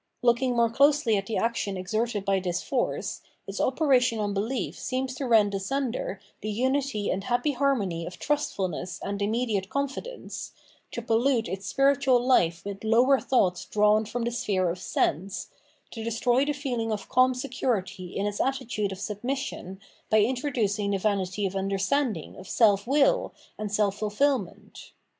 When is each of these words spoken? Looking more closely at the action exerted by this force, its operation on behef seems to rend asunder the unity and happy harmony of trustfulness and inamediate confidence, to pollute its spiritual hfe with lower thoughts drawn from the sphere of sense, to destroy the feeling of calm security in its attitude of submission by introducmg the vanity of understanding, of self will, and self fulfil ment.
Looking 0.23 0.55
more 0.55 0.71
closely 0.71 1.15
at 1.15 1.27
the 1.27 1.37
action 1.37 1.77
exerted 1.77 2.25
by 2.25 2.39
this 2.39 2.63
force, 2.63 3.21
its 3.45 3.61
operation 3.61 4.17
on 4.17 4.33
behef 4.33 4.73
seems 4.73 5.13
to 5.13 5.27
rend 5.27 5.53
asunder 5.53 6.19
the 6.41 6.49
unity 6.49 7.11
and 7.11 7.23
happy 7.25 7.51
harmony 7.51 8.07
of 8.07 8.17
trustfulness 8.17 8.99
and 9.03 9.19
inamediate 9.21 9.69
confidence, 9.69 10.53
to 10.93 11.03
pollute 11.03 11.47
its 11.47 11.67
spiritual 11.67 12.19
hfe 12.21 12.65
with 12.65 12.83
lower 12.83 13.19
thoughts 13.19 13.63
drawn 13.65 14.03
from 14.05 14.23
the 14.23 14.31
sphere 14.31 14.71
of 14.71 14.79
sense, 14.79 15.49
to 15.91 16.03
destroy 16.03 16.45
the 16.45 16.53
feeling 16.53 16.91
of 16.91 17.07
calm 17.07 17.35
security 17.35 18.15
in 18.17 18.25
its 18.25 18.41
attitude 18.41 18.91
of 18.91 18.97
submission 18.99 19.79
by 20.09 20.19
introducmg 20.19 20.89
the 20.93 20.97
vanity 20.97 21.45
of 21.45 21.55
understanding, 21.55 22.35
of 22.37 22.47
self 22.49 22.87
will, 22.87 23.35
and 23.59 23.71
self 23.71 23.99
fulfil 23.99 24.39
ment. 24.39 24.93